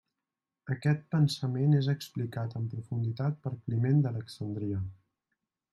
[0.75, 4.83] Aquest pensament és explicat en profunditat per Climent d'Alexandria.